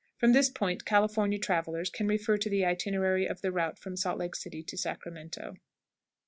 [0.17, 4.17] From this point California travelers can refer to the itinerary of the route from Salt
[4.17, 5.57] Lake City to Sacramento.